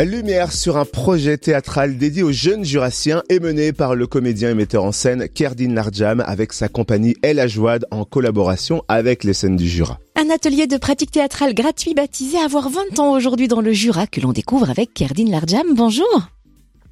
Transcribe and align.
Lumière 0.00 0.52
sur 0.52 0.78
un 0.78 0.84
projet 0.84 1.36
théâtral 1.36 1.96
dédié 1.96 2.22
aux 2.22 2.32
jeunes 2.32 2.64
jurassiens 2.64 3.22
et 3.28 3.38
mené 3.38 3.72
par 3.72 3.94
le 3.94 4.06
comédien 4.06 4.50
et 4.50 4.54
metteur 4.54 4.84
en 4.84 4.90
scène 4.90 5.28
Kerdin 5.28 5.74
Larjam 5.74 6.20
avec 6.26 6.52
sa 6.54 6.68
compagnie 6.68 7.14
El 7.22 7.38
Ajouad 7.38 7.86
en 7.90 8.04
collaboration 8.04 8.82
avec 8.88 9.22
les 9.22 9.32
scènes 9.32 9.56
du 9.56 9.68
Jura. 9.68 9.98
Un 10.16 10.30
atelier 10.30 10.66
de 10.66 10.76
pratique 10.76 11.12
théâtrale 11.12 11.54
gratuit 11.54 11.94
baptisé 11.94 12.38
Avoir 12.38 12.68
20 12.68 12.98
ans 12.98 13.12
aujourd'hui 13.12 13.46
dans 13.48 13.60
le 13.60 13.72
Jura 13.72 14.06
que 14.06 14.20
l'on 14.20 14.32
découvre 14.32 14.70
avec 14.70 14.92
Kerdin 14.92 15.30
Larjam. 15.30 15.74
Bonjour. 15.74 16.28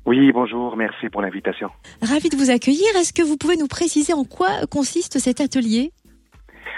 Oui, 0.07 0.30
bonjour, 0.32 0.77
merci 0.77 1.09
pour 1.11 1.23
l'invitation. 1.23 1.69
Ravi 2.03 2.29
de 2.29 2.37
vous 2.37 2.51
accueillir. 2.51 2.87
Est-ce 2.98 3.12
que 3.12 3.23
vous 3.23 3.37
pouvez 3.37 3.57
nous 3.57 3.67
préciser 3.67 4.12
en 4.12 4.25
quoi 4.25 4.67
consiste 4.71 5.19
cet 5.19 5.41
atelier? 5.41 5.93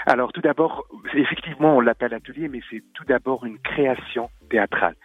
Alors 0.05 0.31
tout 0.33 0.41
d'abord, 0.41 0.85
effectivement, 1.13 1.77
on 1.77 1.81
l'appelle 1.81 2.13
atelier, 2.13 2.47
mais 2.49 2.59
c'est 2.69 2.83
tout 2.93 3.05
d'abord 3.05 3.45
une 3.45 3.59
création 3.59 4.29
théâtrale. 4.49 4.95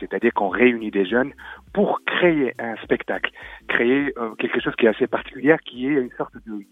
C'est-à-dire 0.00 0.32
qu'on 0.34 0.48
réunit 0.48 0.90
des 0.90 1.06
jeunes 1.06 1.32
pour 1.72 2.00
créer 2.04 2.54
un 2.58 2.76
spectacle, 2.82 3.30
créer 3.68 4.12
euh, 4.18 4.34
quelque 4.34 4.60
chose 4.60 4.74
qui 4.78 4.86
est 4.86 4.88
assez 4.88 5.06
particulier, 5.06 5.56
qui 5.64 5.86
est 5.86 5.92
une 5.92 6.10
sorte 6.18 6.34
de 6.46 6.64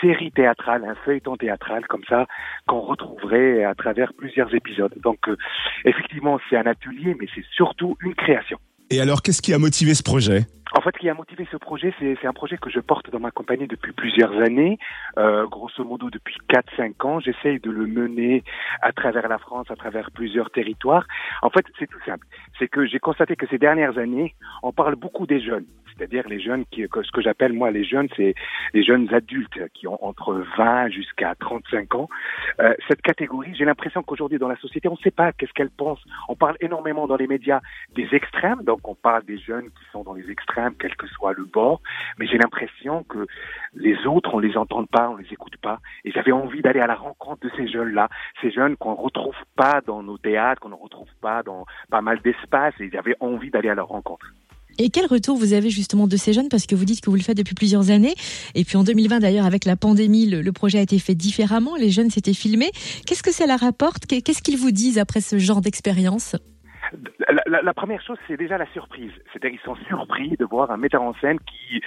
série 0.00 0.32
théâtrale, 0.32 0.84
un 0.84 0.94
feuilleton 1.04 1.36
théâtral 1.36 1.86
comme 1.88 2.04
ça, 2.08 2.26
qu'on 2.66 2.80
retrouverait 2.80 3.64
à 3.64 3.74
travers 3.74 4.12
plusieurs 4.14 4.54
épisodes. 4.54 4.94
Donc 5.02 5.28
euh, 5.28 5.36
effectivement, 5.84 6.38
c'est 6.48 6.56
un 6.56 6.66
atelier, 6.66 7.16
mais 7.18 7.26
c'est 7.34 7.44
surtout 7.52 7.96
une 8.02 8.14
création. 8.14 8.58
Et 8.92 9.00
alors, 9.00 9.22
qu'est-ce 9.22 9.40
qui 9.40 9.54
a 9.54 9.58
motivé 9.58 9.94
ce 9.94 10.02
projet? 10.02 10.46
En 10.76 10.80
fait, 10.80 10.90
ce 10.94 11.00
qui 11.00 11.08
a 11.08 11.14
motivé 11.14 11.46
ce 11.50 11.56
projet, 11.56 11.92
c'est 11.98 12.26
un 12.26 12.32
projet 12.32 12.56
que 12.56 12.70
je 12.70 12.80
porte 12.80 13.10
dans 13.10 13.20
ma 13.20 13.30
compagnie 13.30 13.66
depuis 13.66 13.92
plusieurs 13.92 14.32
années, 14.40 14.78
euh, 15.18 15.46
grosso 15.46 15.84
modo 15.84 16.10
depuis 16.10 16.36
4-5 16.48 17.06
ans. 17.06 17.20
J'essaye 17.20 17.58
de 17.60 17.70
le 17.70 17.86
mener 17.86 18.44
à 18.82 18.92
travers 18.92 19.28
la 19.28 19.38
France, 19.38 19.70
à 19.70 19.76
travers 19.76 20.10
plusieurs 20.10 20.50
territoires. 20.50 21.06
En 21.42 21.50
fait, 21.50 21.64
c'est 21.78 21.88
tout 21.88 22.00
simple. 22.06 22.26
C'est 22.58 22.68
que 22.68 22.86
j'ai 22.86 22.98
constaté 22.98 23.36
que 23.36 23.46
ces 23.48 23.58
dernières 23.58 23.98
années, 23.98 24.34
on 24.62 24.72
parle 24.72 24.96
beaucoup 24.96 25.26
des 25.26 25.40
jeunes 25.40 25.66
c'est-à-dire 26.00 26.26
les 26.28 26.40
jeunes 26.40 26.64
qui, 26.70 26.82
ce 26.82 27.10
que 27.10 27.20
j'appelle 27.20 27.52
moi 27.52 27.70
les 27.70 27.84
jeunes, 27.84 28.08
c'est 28.16 28.34
les 28.72 28.82
jeunes 28.82 29.12
adultes 29.12 29.68
qui 29.74 29.86
ont 29.86 30.02
entre 30.02 30.42
20 30.56 30.88
jusqu'à 30.88 31.34
35 31.34 31.94
ans. 31.94 32.08
Euh, 32.60 32.74
cette 32.88 33.02
catégorie, 33.02 33.54
j'ai 33.54 33.66
l'impression 33.66 34.02
qu'aujourd'hui 34.02 34.38
dans 34.38 34.48
la 34.48 34.56
société, 34.56 34.88
on 34.88 34.92
ne 34.92 34.98
sait 34.98 35.10
pas 35.10 35.32
qu'est-ce 35.32 35.52
qu'elle 35.52 35.70
pense. 35.70 36.00
On 36.28 36.36
parle 36.36 36.56
énormément 36.60 37.06
dans 37.06 37.16
les 37.16 37.26
médias 37.26 37.60
des 37.94 38.08
extrêmes, 38.12 38.62
donc 38.62 38.88
on 38.88 38.94
parle 38.94 39.24
des 39.24 39.38
jeunes 39.38 39.66
qui 39.66 39.84
sont 39.92 40.02
dans 40.02 40.14
les 40.14 40.30
extrêmes, 40.30 40.59
quel 40.78 40.96
que 40.96 41.06
soit 41.08 41.32
le 41.32 41.44
bord, 41.44 41.80
mais 42.18 42.26
j'ai 42.26 42.38
l'impression 42.38 43.04
que 43.04 43.26
les 43.74 43.96
autres, 44.06 44.34
on 44.34 44.38
les 44.38 44.56
entend 44.56 44.84
pas, 44.84 45.10
on 45.10 45.16
les 45.16 45.26
écoute 45.30 45.56
pas. 45.62 45.78
Et 46.04 46.10
j'avais 46.12 46.32
envie 46.32 46.62
d'aller 46.62 46.80
à 46.80 46.86
la 46.86 46.94
rencontre 46.94 47.46
de 47.46 47.50
ces 47.56 47.68
jeunes-là, 47.68 48.08
ces 48.40 48.50
jeunes 48.50 48.76
qu'on 48.76 48.92
ne 48.92 48.96
retrouve 48.96 49.36
pas 49.56 49.80
dans 49.86 50.02
nos 50.02 50.18
théâtres, 50.18 50.60
qu'on 50.60 50.70
ne 50.70 50.74
retrouve 50.74 51.08
pas 51.20 51.42
dans 51.42 51.66
pas 51.90 52.00
mal 52.00 52.20
d'espaces, 52.22 52.74
et 52.80 52.90
j'avais 52.90 53.16
envie 53.20 53.50
d'aller 53.50 53.68
à 53.68 53.74
leur 53.74 53.88
rencontre. 53.88 54.26
Et 54.78 54.88
quel 54.88 55.06
retour 55.06 55.36
vous 55.36 55.52
avez 55.52 55.68
justement 55.68 56.06
de 56.06 56.16
ces 56.16 56.32
jeunes? 56.32 56.48
Parce 56.48 56.66
que 56.66 56.74
vous 56.74 56.86
dites 56.86 57.02
que 57.02 57.10
vous 57.10 57.16
le 57.16 57.22
faites 57.22 57.36
depuis 57.36 57.54
plusieurs 57.54 57.90
années. 57.90 58.14
Et 58.54 58.64
puis 58.64 58.76
en 58.76 58.84
2020, 58.84 59.18
d'ailleurs, 59.18 59.44
avec 59.44 59.66
la 59.66 59.76
pandémie, 59.76 60.26
le, 60.26 60.52
projet 60.52 60.78
a 60.78 60.82
été 60.82 60.98
fait 60.98 61.14
différemment. 61.14 61.76
Les 61.76 61.90
jeunes 61.90 62.10
s'étaient 62.10 62.32
filmés. 62.32 62.70
Qu'est-ce 63.06 63.22
que 63.22 63.32
ça 63.32 63.46
leur 63.46 63.60
rapporte? 63.60 64.06
Qu'est-ce 64.06 64.42
qu'ils 64.42 64.56
vous 64.56 64.70
disent 64.70 64.98
après 64.98 65.20
ce 65.20 65.38
genre 65.38 65.60
d'expérience? 65.60 66.34
La, 67.46 67.62
la, 67.62 67.74
première 67.74 68.02
chose, 68.02 68.18
c'est 68.26 68.36
déjà 68.36 68.58
la 68.58 68.66
surprise. 68.72 69.12
C'est-à-dire 69.32 69.58
qu'ils 69.58 69.66
sont 69.66 69.76
surpris 69.86 70.36
de 70.38 70.44
voir 70.44 70.70
un 70.70 70.76
metteur 70.76 71.02
en 71.02 71.14
scène 71.14 71.38
qui, 71.40 71.80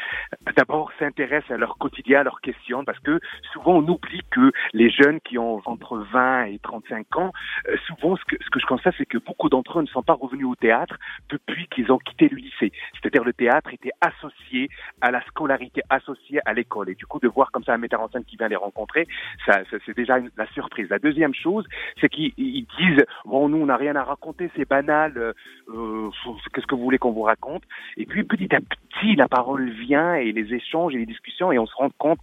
d'abord, 0.56 0.92
s'intéresse 1.00 1.44
à 1.50 1.58
leur 1.58 1.78
quotidien, 1.78 2.22
à 2.22 2.24
leurs 2.24 2.42
questions, 2.42 2.86
parce 2.86 3.00
que 3.00 3.20
souvent 3.52 3.74
on 3.74 3.88
oublie 3.88 4.22
que 4.32 4.52
les 4.74 4.90
jeunes 4.90 5.20
qui 5.22 5.38
ont 5.38 5.62
entre 5.66 5.98
20 6.12 6.46
et 6.46 6.60
35 6.60 7.18
ans, 7.18 7.32
euh, 7.68 7.76
souvent 7.88 8.16
ce 8.16 8.24
que, 8.26 8.36
ce 8.44 8.50
que 8.50 8.60
je 8.60 8.66
constate, 8.66 8.96
c'est 8.98 9.06
que 9.06 9.18
beaucoup 9.18 9.50
d'entre 9.50 9.80
eux 9.80 9.82
ne 9.82 9.88
sont 9.88 10.04
pas 10.04 10.14
revenus 10.14 10.46
au 10.46 10.56
théâtre 10.56 10.98
depuis 11.30 11.68
qu'ils 11.68 11.92
ont 11.92 12.00
quitté 12.00 12.30
le 12.30 12.38
lycée. 12.38 12.72
C'est-à-dire 12.94 13.24
le 13.24 13.34
théâtre 13.34 13.74
était 13.74 13.92
associé 14.02 14.70
à 15.02 15.12
la 15.12 15.22
scolarité, 15.26 15.82
associé 15.90 16.40
à 16.46 16.54
l'école. 16.54 16.90
Et 16.90 16.96
du 16.96 17.06
coup, 17.06 17.20
de 17.20 17.28
voir 17.28 17.52
comme 17.52 17.64
ça 17.64 17.74
un 17.74 17.78
metteur 17.78 18.02
en 18.02 18.10
scène 18.10 18.26
qui 18.26 18.38
vient 18.38 18.48
les 18.48 18.56
rencontrer, 18.56 19.08
ça, 19.46 19.64
ça 19.70 19.78
c'est 19.86 19.96
déjà 19.96 20.18
la 20.38 20.48
surprise. 20.48 20.90
La 20.90 21.00
deuxième 21.00 21.34
chose, 21.34 21.66
c'est 22.00 22.10
qu'ils 22.10 22.34
disent, 22.36 23.06
bon, 23.26 23.50
nous, 23.50 23.58
on 23.58 23.66
n'a 23.66 23.78
rien 23.78 23.96
à 23.96 24.04
raconter, 24.04 24.50
c'est 24.56 24.68
banal 24.68 24.93
euh, 24.94 25.34
euh, 25.70 26.10
qu'est-ce 26.54 26.68
que 26.68 26.76
vous 26.76 26.84
voulez 26.84 26.98
qu'on 26.98 27.12
vous 27.12 27.24
raconte? 27.24 27.64
Et 27.98 28.06
puis 28.06 28.24
petit 28.24 28.54
à 28.56 28.60
petit, 28.60 29.16
la 29.16 29.28
parole 29.28 29.70
vient 29.70 30.16
et 30.16 30.32
les 30.32 30.54
échanges 30.54 30.94
et 30.96 30.98
les 30.98 31.06
discussions 31.06 31.52
et 31.52 31.60
on 31.60 31.66
se 31.66 31.76
rend 31.76 31.90
compte 31.98 32.20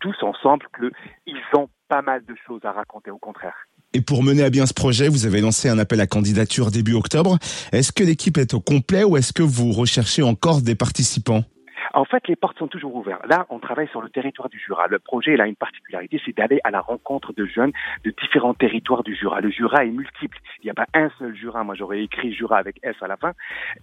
tous 0.00 0.16
ensemble 0.22 0.66
qu'ils 0.76 1.58
ont 1.58 1.68
pas 1.88 2.02
mal 2.02 2.24
de 2.24 2.34
choses 2.46 2.64
à 2.64 2.72
raconter 2.72 3.10
au 3.10 3.18
contraire. 3.18 3.56
Et 3.92 4.00
pour 4.00 4.22
mener 4.22 4.44
à 4.44 4.50
bien 4.50 4.66
ce 4.66 4.74
projet, 4.74 5.08
vous 5.08 5.26
avez 5.26 5.40
lancé 5.40 5.68
un 5.68 5.78
appel 5.78 6.00
à 6.00 6.06
candidature 6.06 6.70
début 6.70 6.94
octobre. 6.94 7.38
Est-ce 7.72 7.92
que 7.92 8.04
l'équipe 8.04 8.38
est 8.38 8.54
au 8.54 8.60
complet 8.60 9.02
ou 9.02 9.16
est-ce 9.16 9.32
que 9.32 9.42
vous 9.42 9.72
recherchez 9.72 10.22
encore 10.22 10.62
des 10.62 10.76
participants? 10.76 11.44
En 11.94 12.04
fait, 12.04 12.26
les 12.28 12.36
portes 12.36 12.58
sont 12.58 12.68
toujours 12.68 12.94
ouvertes. 12.94 13.26
Là, 13.26 13.46
on 13.50 13.58
travaille 13.58 13.88
sur 13.88 14.02
le 14.02 14.08
territoire 14.08 14.48
du 14.48 14.58
Jura. 14.58 14.86
Le 14.88 14.98
projet, 14.98 15.34
il 15.34 15.40
a 15.40 15.46
une 15.46 15.56
particularité, 15.56 16.20
c'est 16.24 16.36
d'aller 16.36 16.60
à 16.64 16.70
la 16.70 16.80
rencontre 16.80 17.32
de 17.32 17.44
jeunes 17.46 17.72
de 18.04 18.12
différents 18.22 18.54
territoires 18.54 19.02
du 19.02 19.14
Jura. 19.14 19.40
Le 19.40 19.50
Jura 19.50 19.84
est 19.84 19.90
multiple. 19.90 20.38
Il 20.62 20.66
n'y 20.66 20.70
a 20.70 20.74
pas 20.74 20.86
un 20.94 21.10
seul 21.18 21.34
Jura. 21.34 21.64
Moi, 21.64 21.74
j'aurais 21.74 22.02
écrit 22.02 22.32
Jura 22.32 22.58
avec 22.58 22.76
S 22.82 22.96
à 23.00 23.06
la 23.06 23.16
fin. 23.16 23.32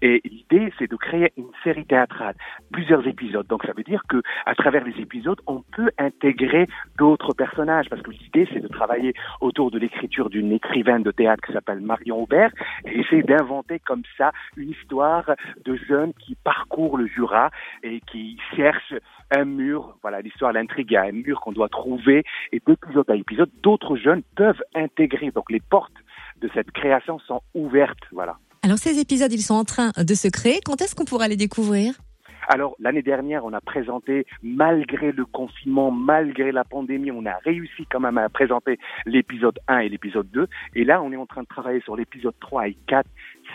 Et 0.01 0.21
l'idée, 0.25 0.71
c'est 0.77 0.89
de 0.89 0.95
créer 0.95 1.31
une 1.37 1.51
série 1.63 1.85
théâtrale, 1.85 2.35
plusieurs 2.71 3.05
épisodes. 3.07 3.47
Donc, 3.47 3.63
ça 3.65 3.73
veut 3.75 3.83
dire 3.83 4.03
que 4.07 4.21
à 4.45 4.55
travers 4.55 4.83
les 4.83 4.99
épisodes, 5.01 5.39
on 5.47 5.63
peut 5.75 5.91
intégrer 5.97 6.67
d'autres 6.97 7.33
personnages, 7.33 7.89
parce 7.89 8.01
que 8.01 8.11
l'idée, 8.11 8.47
c'est 8.53 8.61
de 8.61 8.67
travailler 8.67 9.13
autour 9.41 9.71
de 9.71 9.79
l'écriture 9.79 10.29
d'une 10.29 10.51
écrivaine 10.51 11.03
de 11.03 11.11
théâtre 11.11 11.45
qui 11.45 11.53
s'appelle 11.53 11.79
Marion 11.79 12.21
Aubert, 12.21 12.51
et 12.85 12.99
essayer 12.99 13.23
d'inventer 13.23 13.79
comme 13.79 14.03
ça 14.17 14.31
une 14.55 14.69
histoire 14.69 15.31
de 15.65 15.75
jeunes 15.75 16.13
qui 16.13 16.35
parcourent 16.35 16.97
le 16.97 17.07
Jura 17.07 17.49
et 17.83 17.96
qui 18.01 18.37
cherche 18.55 18.93
un 19.35 19.45
mur. 19.45 19.97
Voilà, 20.01 20.21
l'histoire, 20.21 20.53
l'intrigue, 20.53 20.87
il 20.91 20.93
y 20.93 20.97
a 20.97 21.03
un 21.03 21.11
mur 21.11 21.41
qu'on 21.41 21.51
doit 21.51 21.69
trouver. 21.69 22.23
Et 22.51 22.61
d'épisode 22.65 23.09
à 23.09 23.15
épisode, 23.15 23.49
d'autres 23.61 23.97
jeunes 23.97 24.23
peuvent 24.35 24.61
intégrer. 24.75 25.31
Donc 25.31 25.51
les 25.51 25.59
portes 25.59 25.93
de 26.41 26.49
cette 26.53 26.71
création 26.71 27.19
sont 27.19 27.41
ouvertes. 27.53 28.03
Voilà. 28.11 28.37
Alors 28.63 28.77
ces 28.77 28.99
épisodes, 28.99 29.31
ils 29.31 29.41
sont 29.41 29.55
en 29.55 29.63
train 29.63 29.91
de 29.97 30.13
se 30.13 30.27
créer. 30.27 30.59
Quand 30.63 30.81
est-ce 30.81 30.95
qu'on 30.95 31.05
pourra 31.05 31.27
les 31.27 31.37
découvrir? 31.37 31.93
Alors, 32.49 32.75
l'année 32.79 33.01
dernière, 33.01 33.43
on 33.43 33.51
a 33.51 33.59
présenté, 33.59 34.25
malgré 34.41 35.11
le 35.11 35.25
confinement, 35.25 35.91
malgré 35.91 36.53
la 36.53 36.63
pandémie, 36.63 37.11
on 37.11 37.25
a 37.25 37.35
réussi 37.43 37.85
quand 37.91 37.99
même 37.99 38.17
à 38.17 38.29
présenter 38.29 38.79
l'épisode 39.05 39.59
1 39.67 39.79
et 39.79 39.89
l'épisode 39.89 40.29
2. 40.31 40.47
Et 40.75 40.85
là, 40.85 41.01
on 41.01 41.11
est 41.11 41.17
en 41.17 41.25
train 41.25 41.41
de 41.41 41.47
travailler 41.47 41.81
sur 41.81 41.97
l'épisode 41.97 42.35
3 42.39 42.69
et 42.69 42.77
4, 42.87 43.05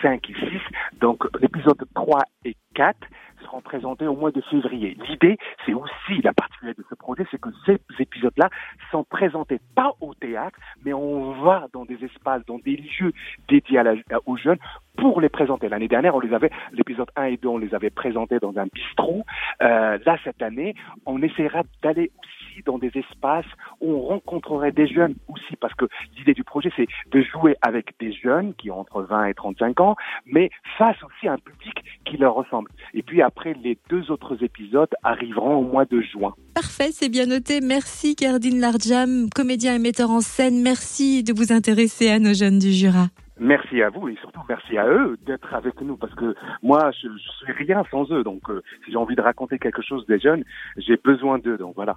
5 0.02 0.28
et 0.28 0.34
6. 0.34 0.60
Donc, 1.00 1.24
l'épisode 1.40 1.82
3 1.94 2.20
et 2.44 2.54
4 2.74 2.98
seront 3.42 3.60
présentés 3.60 4.06
au 4.06 4.16
mois 4.16 4.30
de 4.30 4.40
février. 4.42 4.96
L'idée, 5.08 5.38
c'est 5.64 5.74
aussi 5.74 6.20
la 6.22 6.32
particularité 6.32 6.82
de 6.82 6.86
ce 6.88 6.94
projet, 6.94 7.26
c'est 7.30 7.40
que 7.40 7.50
ces 7.66 7.78
épisodes-là 7.98 8.48
sont 8.90 9.04
présentés 9.04 9.60
pas 9.74 9.92
au 10.00 10.14
théâtre, 10.14 10.58
mais 10.84 10.92
on 10.92 11.32
va 11.42 11.68
dans 11.72 11.84
des 11.84 12.02
espaces, 12.04 12.44
dans 12.46 12.58
des 12.58 12.76
lieux 12.76 13.12
dédiés 13.48 13.82
aux 14.26 14.36
jeunes 14.36 14.58
pour 14.96 15.20
les 15.20 15.28
présenter. 15.28 15.68
L'année 15.68 15.88
dernière, 15.88 16.14
on 16.14 16.20
les 16.20 16.32
avait, 16.34 16.50
l'épisode 16.72 17.08
1 17.16 17.24
et 17.24 17.36
2, 17.36 17.48
on 17.48 17.58
les 17.58 17.74
avait 17.74 17.90
présentés 17.90 18.38
dans 18.38 18.56
un 18.58 18.66
bistrot. 18.66 19.24
Euh, 19.62 19.98
là, 20.04 20.18
cette 20.24 20.42
année, 20.42 20.74
on 21.06 21.22
essaiera 21.22 21.62
d'aller 21.82 22.10
aussi 22.22 22.62
dans 22.64 22.78
des 22.78 22.92
espaces 22.94 23.46
où 23.80 23.92
on 23.92 24.00
rencontrerait 24.02 24.72
des 24.72 24.86
jeunes 24.86 25.14
aussi, 25.28 25.56
parce 25.56 25.74
que 25.74 25.86
l'idée 26.16 26.34
du 26.34 26.44
projet, 26.44 26.70
c'est 26.76 26.86
de 27.10 27.22
jouer 27.22 27.56
avec 27.62 27.94
des 27.98 28.12
jeunes 28.12 28.54
qui 28.54 28.70
ont 28.70 28.80
entre 28.80 29.02
20 29.02 29.26
et 29.26 29.34
35 29.34 29.80
ans, 29.80 29.96
mais 30.26 30.50
face 30.78 30.96
aussi 31.02 31.28
à 31.28 31.32
un 31.32 31.38
public 31.38 31.74
qui 32.04 32.16
leur 32.16 32.34
ressemble. 32.34 32.70
Et 32.94 33.02
puis 33.02 33.22
après, 33.22 33.54
les 33.62 33.78
deux 33.88 34.10
autres 34.10 34.42
épisodes 34.42 34.90
arriveront 35.02 35.56
au 35.56 35.62
mois 35.62 35.84
de 35.84 36.00
juin. 36.00 36.34
Parfait, 36.54 36.90
c'est 36.92 37.08
bien 37.08 37.26
noté. 37.26 37.60
Merci 37.60 38.14
Gerdine 38.18 38.60
Larjam, 38.60 39.28
comédien 39.34 39.74
et 39.74 39.78
metteur 39.78 40.10
en 40.10 40.20
scène. 40.20 40.62
Merci 40.62 41.22
de 41.22 41.32
vous 41.32 41.52
intéresser 41.52 42.10
à 42.10 42.18
nos 42.18 42.34
jeunes 42.34 42.58
du 42.58 42.72
Jura. 42.72 43.06
Merci 43.40 43.82
à 43.82 43.88
vous 43.88 44.08
et 44.08 44.16
surtout 44.16 44.40
merci 44.48 44.76
à 44.76 44.86
eux 44.86 45.16
d'être 45.24 45.54
avec 45.54 45.80
nous 45.80 45.96
parce 45.96 46.14
que 46.14 46.34
moi 46.62 46.90
je, 46.92 47.08
je 47.08 47.44
suis 47.44 47.64
rien 47.64 47.82
sans 47.90 48.10
eux 48.12 48.22
donc 48.22 48.48
euh, 48.50 48.62
si 48.84 48.92
j'ai 48.92 48.98
envie 48.98 49.16
de 49.16 49.22
raconter 49.22 49.58
quelque 49.58 49.80
chose 49.80 50.04
des 50.06 50.18
jeunes 50.18 50.44
j'ai 50.76 50.96
besoin 50.96 51.38
d'eux 51.38 51.56
donc 51.56 51.74
voilà. 51.74 51.96